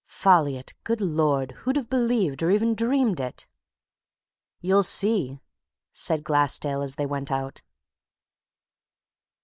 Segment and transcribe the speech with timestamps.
[0.07, 0.73] Folliot!
[0.83, 1.51] good Lord!
[1.51, 3.45] who'd have believed or even dreamed it!"
[4.59, 5.41] "You'll see,"
[5.93, 7.61] said Glassdale as they went out.